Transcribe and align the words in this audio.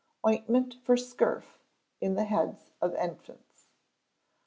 Ointment 0.25 0.73
for 0.83 0.95
Scurf 0.97 1.59
in 1.99 2.15
the 2.15 2.23
Heads 2.25 2.71
of 2.81 2.95
Infants. 2.95 3.67